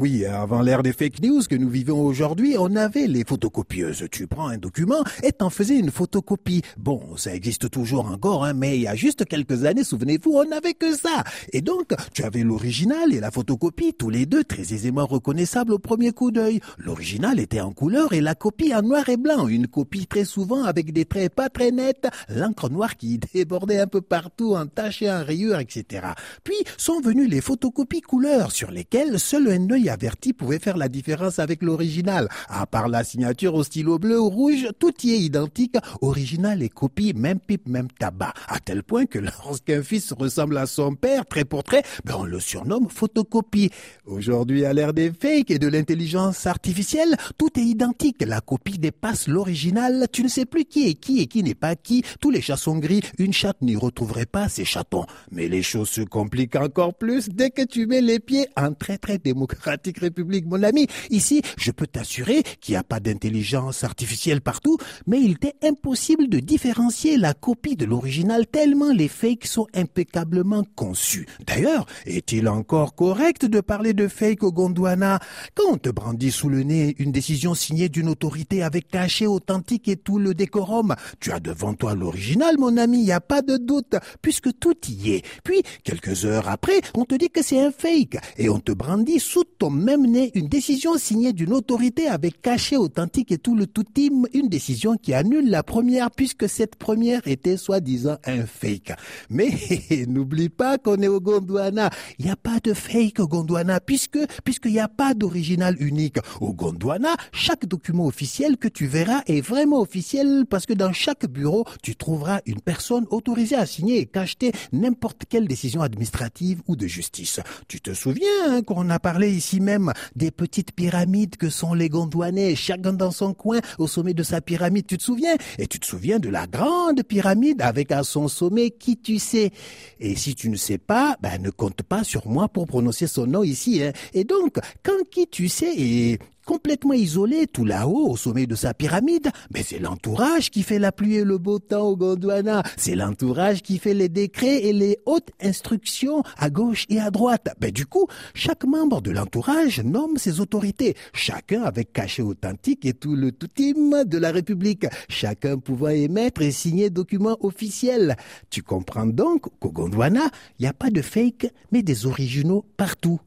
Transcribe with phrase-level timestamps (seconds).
[0.00, 4.06] Oui, avant l'ère des fake news que nous vivons aujourd'hui, on avait les photocopieuses.
[4.10, 6.62] Tu prends un document et t'en faisais une photocopie.
[6.78, 10.46] Bon, ça existe toujours encore, hein, mais il y a juste quelques années, souvenez-vous, on
[10.46, 11.22] n'avait que ça.
[11.52, 15.78] Et donc, tu avais l'original et la photocopie, tous les deux très aisément reconnaissables au
[15.78, 16.60] premier coup d'œil.
[16.78, 19.48] L'original était en couleur et la copie en noir et blanc.
[19.48, 23.86] Une copie très souvent avec des traits pas très nets, l'encre noire qui débordait un
[23.86, 26.06] peu partout, entachée en rayures, etc.
[26.42, 30.88] Puis sont venues les photocopies couleurs sur lesquelles seul un œil averti pouvait faire la
[30.88, 32.28] différence avec l'original.
[32.48, 36.68] À part la signature au stylo bleu ou rouge, tout y est identique, original et
[36.68, 38.32] copie, même pipe, même tabac.
[38.48, 42.24] À tel point que lorsqu'un fils ressemble à son père, trait pour trait, ben on
[42.24, 43.70] le surnomme photocopie.
[44.06, 48.22] Aujourd'hui, à l'ère des fakes et de l'intelligence artificielle, tout est identique.
[48.26, 50.06] La copie dépasse l'original.
[50.12, 52.04] Tu ne sais plus qui est qui et qui n'est pas qui.
[52.20, 53.02] Tous les chats sont gris.
[53.18, 55.06] Une chatte n'y retrouverait pas ses chatons.
[55.30, 58.98] Mais les choses se compliquent encore plus dès que tu mets les pieds en très
[58.98, 60.86] très démocratique République, mon ami.
[61.10, 66.28] Ici, je peux t'assurer qu'il n'y a pas d'intelligence artificielle partout, mais il t'est impossible
[66.28, 71.26] de différencier la copie de l'original tellement les fakes sont impeccablement conçus.
[71.46, 75.20] D'ailleurs, est-il encore correct de parler de fake au Gondwana?
[75.54, 79.88] Quand on te brandit sous le nez une décision signée d'une autorité avec cachet authentique
[79.88, 83.42] et tout le décorum Tu as devant toi l'original, mon ami, il n'y a pas
[83.42, 85.24] de doute, puisque tout y est.
[85.44, 89.20] Puis, quelques heures après, on te dit que c'est un fake et on te brandit
[89.20, 93.66] sous ton même né une décision signée d'une autorité avec cachet authentique et tout le
[93.66, 98.92] tout team, une décision qui annule la première puisque cette première était soi-disant un fake.
[99.28, 99.50] Mais
[100.08, 101.90] n'oublie pas qu'on est au Gondwana.
[102.18, 106.16] Il n'y a pas de fake au Gondwana puisque puisqu'il n'y a pas d'original unique.
[106.40, 111.26] Au Gondwana, chaque document officiel que tu verras est vraiment officiel parce que dans chaque
[111.26, 116.76] bureau, tu trouveras une personne autorisée à signer et cacheter n'importe quelle décision administrative ou
[116.76, 117.40] de justice.
[117.68, 121.88] Tu te souviens hein, qu'on a parlé ici même des petites pyramides que sont les
[121.88, 125.34] Gondouanais, chacun dans son coin au sommet de sa pyramide, tu te souviens?
[125.58, 129.50] Et tu te souviens de la grande pyramide avec à son sommet qui tu sais?
[129.98, 133.26] Et si tu ne sais pas, ben ne compte pas sur moi pour prononcer son
[133.26, 133.82] nom ici.
[133.82, 133.92] Hein.
[134.12, 135.72] Et donc, quand qui tu sais?
[135.76, 140.78] Et complètement isolé tout là-haut au sommet de sa pyramide, mais c'est l'entourage qui fait
[140.78, 142.62] la pluie et le beau temps au Gondwana.
[142.76, 147.48] C'est l'entourage qui fait les décrets et les hautes instructions à gauche et à droite.
[147.60, 152.94] Ben, du coup, chaque membre de l'entourage nomme ses autorités, chacun avec cachet authentique et
[152.94, 158.16] tout le tout team de la République, chacun pouvant émettre et signer documents officiels.
[158.50, 163.20] Tu comprends donc qu'au Gondwana, il n'y a pas de fake, mais des originaux partout.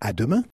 [0.00, 0.42] À demain.